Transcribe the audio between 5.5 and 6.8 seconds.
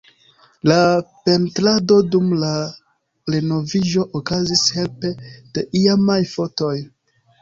de iamaj fotoj.